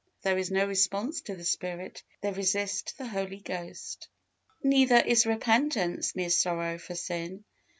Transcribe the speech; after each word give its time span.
There 0.23 0.39
is 0.39 0.49
no 0.49 0.65
response 0.65 1.21
to 1.21 1.35
the 1.35 1.45
Spirit; 1.45 2.01
they 2.21 2.31
resist 2.31 2.97
the 2.97 3.05
Holy 3.05 3.37
Ghost. 3.37 4.07
Neither 4.63 4.97
is 4.97 5.27
repentance 5.27 6.15
mere 6.15 6.31
sorrow 6.31 6.79
for 6.79 6.95
sin. 6.95 7.43